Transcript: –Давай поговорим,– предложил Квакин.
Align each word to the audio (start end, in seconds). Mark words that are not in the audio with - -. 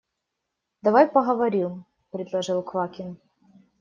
–Давай 0.83 1.05
поговорим,– 1.11 1.85
предложил 2.09 2.63
Квакин. 2.63 3.19